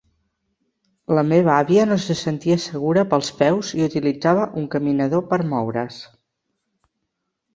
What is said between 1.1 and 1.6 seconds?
La meva